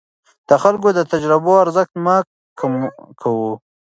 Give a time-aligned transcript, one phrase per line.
[0.49, 2.15] د خلکو د تجربو ارزښت مه
[2.59, 2.73] کم
[3.21, 3.53] کوه.